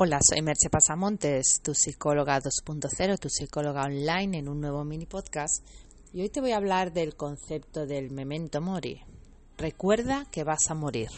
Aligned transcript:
Hola, 0.00 0.20
soy 0.22 0.42
Merche 0.42 0.70
Pasamontes, 0.70 1.60
tu 1.60 1.74
psicóloga 1.74 2.40
2.0, 2.40 3.18
tu 3.18 3.28
psicóloga 3.28 3.82
online 3.82 4.38
en 4.38 4.48
un 4.48 4.60
nuevo 4.60 4.84
mini 4.84 5.06
podcast. 5.06 5.66
Y 6.12 6.20
hoy 6.20 6.28
te 6.28 6.40
voy 6.40 6.52
a 6.52 6.58
hablar 6.58 6.92
del 6.92 7.16
concepto 7.16 7.84
del 7.84 8.12
memento 8.12 8.60
mori. 8.60 9.00
Recuerda 9.56 10.24
que 10.30 10.44
vas 10.44 10.70
a 10.70 10.74
morir. 10.74 11.08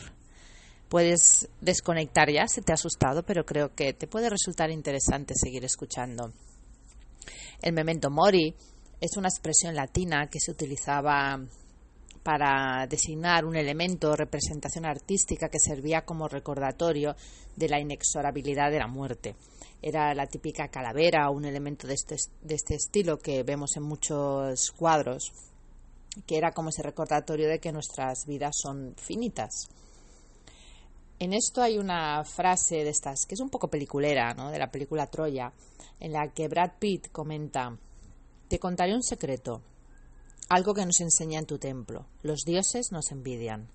Puedes 0.88 1.50
desconectar 1.60 2.30
ya 2.30 2.48
si 2.48 2.62
te 2.62 2.72
ha 2.72 2.76
asustado, 2.76 3.22
pero 3.22 3.44
creo 3.44 3.74
que 3.74 3.92
te 3.92 4.06
puede 4.06 4.30
resultar 4.30 4.70
interesante 4.70 5.34
seguir 5.36 5.62
escuchando. 5.62 6.32
El 7.60 7.74
memento 7.74 8.08
mori 8.08 8.54
es 8.98 9.14
una 9.18 9.28
expresión 9.28 9.74
latina 9.74 10.30
que 10.30 10.40
se 10.40 10.52
utilizaba 10.52 11.38
para 12.22 12.86
designar 12.86 13.44
un 13.44 13.56
elemento 13.56 14.10
o 14.10 14.16
representación 14.16 14.84
artística 14.84 15.48
que 15.48 15.58
servía 15.58 16.04
como 16.04 16.28
recordatorio 16.28 17.16
de 17.56 17.68
la 17.68 17.80
inexorabilidad 17.80 18.70
de 18.70 18.78
la 18.78 18.86
muerte. 18.86 19.36
Era 19.82 20.14
la 20.14 20.26
típica 20.26 20.68
calavera 20.68 21.30
o 21.30 21.36
un 21.36 21.46
elemento 21.46 21.86
de 21.86 21.94
este, 21.94 22.16
de 22.42 22.54
este 22.54 22.74
estilo 22.74 23.18
que 23.18 23.42
vemos 23.42 23.76
en 23.76 23.84
muchos 23.84 24.70
cuadros, 24.72 25.32
que 26.26 26.36
era 26.36 26.52
como 26.52 26.68
ese 26.68 26.82
recordatorio 26.82 27.48
de 27.48 27.58
que 27.58 27.72
nuestras 27.72 28.26
vidas 28.26 28.56
son 28.60 28.94
finitas. 28.96 29.68
En 31.18 31.32
esto 31.32 31.62
hay 31.62 31.78
una 31.78 32.24
frase 32.24 32.76
de 32.76 32.90
estas 32.90 33.26
que 33.26 33.34
es 33.34 33.40
un 33.40 33.50
poco 33.50 33.68
peliculera, 33.68 34.34
¿no? 34.34 34.50
de 34.50 34.58
la 34.58 34.70
película 34.70 35.06
Troya, 35.06 35.52
en 35.98 36.12
la 36.12 36.32
que 36.32 36.48
Brad 36.48 36.72
Pitt 36.78 37.10
comenta: 37.12 37.76
Te 38.48 38.58
contaré 38.58 38.94
un 38.94 39.02
secreto. 39.02 39.62
Algo 40.50 40.74
que 40.74 40.84
nos 40.84 41.00
enseña 41.00 41.38
en 41.38 41.46
tu 41.46 41.58
templo. 41.58 42.06
Los 42.24 42.40
dioses 42.44 42.90
nos 42.90 43.12
envidian. 43.12 43.68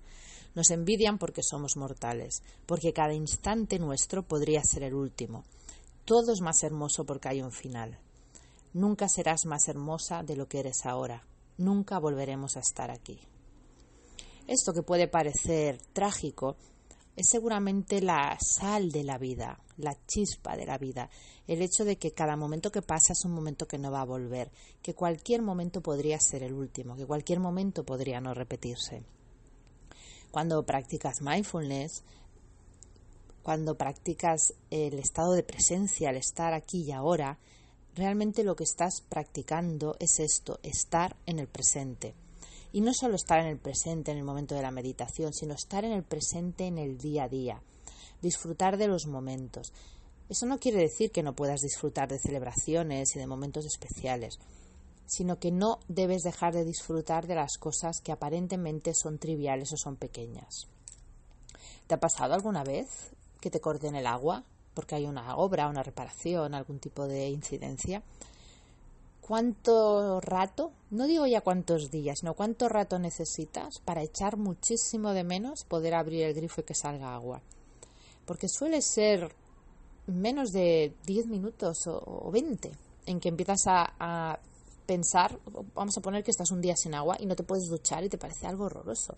Nos 0.54 0.70
envidian 0.70 1.16
porque 1.16 1.40
somos 1.42 1.74
mortales, 1.78 2.42
porque 2.66 2.92
cada 2.92 3.14
instante 3.14 3.78
nuestro 3.78 4.24
podría 4.24 4.62
ser 4.62 4.82
el 4.82 4.92
último. 4.92 5.44
Todo 6.04 6.34
es 6.34 6.42
más 6.42 6.62
hermoso 6.62 7.06
porque 7.06 7.30
hay 7.30 7.40
un 7.40 7.50
final. 7.50 7.98
Nunca 8.74 9.08
serás 9.08 9.46
más 9.46 9.68
hermosa 9.68 10.22
de 10.22 10.36
lo 10.36 10.48
que 10.48 10.60
eres 10.60 10.84
ahora. 10.84 11.24
Nunca 11.56 11.98
volveremos 11.98 12.58
a 12.58 12.60
estar 12.60 12.90
aquí. 12.90 13.18
Esto 14.46 14.74
que 14.74 14.82
puede 14.82 15.08
parecer 15.08 15.78
trágico 15.94 16.56
es 17.16 17.28
seguramente 17.30 18.02
la 18.02 18.36
sal 18.38 18.92
de 18.92 19.02
la 19.02 19.16
vida, 19.16 19.58
la 19.78 19.96
chispa 20.06 20.54
de 20.54 20.66
la 20.66 20.76
vida, 20.76 21.08
el 21.46 21.62
hecho 21.62 21.84
de 21.84 21.96
que 21.96 22.12
cada 22.12 22.36
momento 22.36 22.70
que 22.70 22.82
pasa 22.82 23.14
es 23.14 23.24
un 23.24 23.32
momento 23.32 23.66
que 23.66 23.78
no 23.78 23.90
va 23.90 24.02
a 24.02 24.06
volver, 24.06 24.50
que 24.82 24.94
cualquier 24.94 25.40
momento 25.40 25.80
podría 25.80 26.20
ser 26.20 26.42
el 26.42 26.52
último, 26.52 26.94
que 26.94 27.06
cualquier 27.06 27.40
momento 27.40 27.84
podría 27.84 28.20
no 28.20 28.34
repetirse. 28.34 29.02
Cuando 30.30 30.64
practicas 30.66 31.22
mindfulness, 31.22 32.04
cuando 33.42 33.76
practicas 33.76 34.52
el 34.70 34.98
estado 34.98 35.32
de 35.32 35.42
presencia, 35.42 36.10
el 36.10 36.16
estar 36.16 36.52
aquí 36.52 36.82
y 36.82 36.92
ahora, 36.92 37.38
realmente 37.94 38.44
lo 38.44 38.56
que 38.56 38.64
estás 38.64 39.00
practicando 39.08 39.96
es 40.00 40.20
esto, 40.20 40.58
estar 40.62 41.16
en 41.24 41.38
el 41.38 41.48
presente 41.48 42.14
y 42.72 42.80
no 42.80 42.92
solo 42.92 43.16
estar 43.16 43.40
en 43.40 43.46
el 43.46 43.58
presente 43.58 44.10
en 44.10 44.18
el 44.18 44.24
momento 44.24 44.54
de 44.54 44.62
la 44.62 44.70
meditación, 44.70 45.32
sino 45.32 45.54
estar 45.54 45.84
en 45.84 45.92
el 45.92 46.02
presente 46.02 46.66
en 46.66 46.78
el 46.78 46.98
día 46.98 47.24
a 47.24 47.28
día, 47.28 47.62
disfrutar 48.22 48.76
de 48.76 48.88
los 48.88 49.06
momentos. 49.06 49.72
Eso 50.28 50.46
no 50.46 50.58
quiere 50.58 50.78
decir 50.78 51.12
que 51.12 51.22
no 51.22 51.34
puedas 51.34 51.60
disfrutar 51.60 52.08
de 52.08 52.18
celebraciones 52.18 53.14
y 53.14 53.18
de 53.18 53.26
momentos 53.26 53.64
especiales, 53.64 54.38
sino 55.06 55.38
que 55.38 55.52
no 55.52 55.78
debes 55.88 56.22
dejar 56.22 56.52
de 56.52 56.64
disfrutar 56.64 57.26
de 57.26 57.36
las 57.36 57.58
cosas 57.58 58.00
que 58.00 58.12
aparentemente 58.12 58.92
son 58.94 59.18
triviales 59.18 59.72
o 59.72 59.76
son 59.76 59.96
pequeñas. 59.96 60.66
¿Te 61.86 61.94
ha 61.94 62.00
pasado 62.00 62.34
alguna 62.34 62.64
vez 62.64 63.12
que 63.40 63.50
te 63.50 63.60
corten 63.60 63.94
el 63.94 64.06
agua 64.06 64.44
porque 64.74 64.96
hay 64.96 65.06
una 65.06 65.36
obra, 65.36 65.68
una 65.68 65.84
reparación, 65.84 66.54
algún 66.54 66.80
tipo 66.80 67.06
de 67.06 67.28
incidencia? 67.28 68.02
Cuánto 69.26 70.20
rato, 70.20 70.70
no 70.90 71.08
digo 71.08 71.26
ya 71.26 71.40
cuántos 71.40 71.90
días, 71.90 72.20
sino 72.20 72.34
cuánto 72.34 72.68
rato 72.68 73.00
necesitas 73.00 73.80
para 73.84 74.04
echar 74.04 74.36
muchísimo 74.36 75.10
de 75.10 75.24
menos 75.24 75.64
poder 75.64 75.94
abrir 75.94 76.22
el 76.22 76.34
grifo 76.34 76.60
y 76.60 76.64
que 76.64 76.74
salga 76.74 77.12
agua. 77.12 77.42
Porque 78.24 78.48
suele 78.48 78.80
ser 78.82 79.34
menos 80.06 80.52
de 80.52 80.94
10 81.06 81.26
minutos 81.26 81.88
o, 81.88 82.30
20 82.30 82.70
en 83.06 83.18
que 83.18 83.28
empiezas 83.28 83.66
a, 83.66 83.94
a 83.98 84.38
pensar, 84.86 85.40
vamos 85.74 85.98
a 85.98 86.00
poner 86.00 86.22
que 86.22 86.30
estás 86.30 86.52
un 86.52 86.60
día 86.60 86.76
sin 86.76 86.94
agua 86.94 87.16
y 87.18 87.26
no 87.26 87.34
te 87.34 87.42
puedes 87.42 87.68
duchar 87.68 88.04
y 88.04 88.08
te 88.08 88.18
parece 88.18 88.46
algo 88.46 88.66
horroroso. 88.66 89.16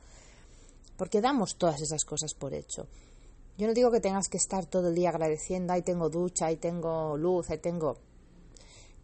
Porque 0.96 1.20
damos 1.20 1.56
todas 1.56 1.82
esas 1.82 2.06
cosas 2.06 2.32
por 2.32 2.54
hecho. 2.54 2.86
Yo 3.58 3.66
no 3.66 3.74
digo 3.74 3.90
que 3.90 4.00
tengas 4.00 4.28
que 4.28 4.38
estar 4.38 4.64
todo 4.64 4.88
el 4.88 4.94
día 4.94 5.10
agradeciendo, 5.10 5.74
ahí 5.74 5.82
tengo 5.82 6.08
ducha, 6.08 6.46
ahí 6.46 6.56
tengo 6.56 7.14
luz, 7.18 7.50
ahí 7.50 7.58
tengo 7.58 7.98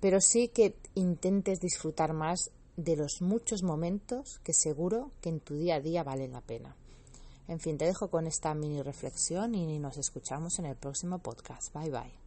pero 0.04 0.20
sí 0.20 0.48
que 0.48 0.76
intentes 0.94 1.60
disfrutar 1.60 2.12
más 2.12 2.50
de 2.76 2.94
los 2.94 3.22
muchos 3.22 3.62
momentos 3.62 4.38
que 4.44 4.53
seguro 4.53 5.10
que 5.22 5.31
en 5.31 5.41
tu 5.41 5.54
día 5.54 5.76
a 5.76 5.81
día 5.81 6.04
valen 6.04 6.32
la 6.32 6.42
pena. 6.42 6.76
En 7.48 7.59
fin, 7.59 7.78
te 7.78 7.87
dejo 7.87 8.09
con 8.09 8.26
esta 8.26 8.53
mini 8.53 8.82
reflexión 8.82 9.54
y 9.54 9.78
nos 9.78 9.97
escuchamos 9.97 10.59
en 10.59 10.66
el 10.66 10.76
próximo 10.76 11.20
podcast. 11.20 11.72
Bye 11.72 11.88
bye. 11.88 12.24